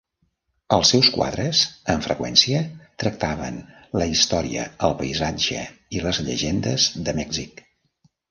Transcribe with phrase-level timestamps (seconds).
[0.75, 1.59] Els seus quadres,
[1.95, 2.61] amb freqüència,
[3.03, 3.59] tractaven
[4.03, 5.61] la història, el paisatge
[5.99, 7.63] i les llegendes de Mèxic.